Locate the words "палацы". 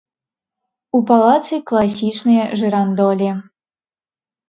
1.11-1.61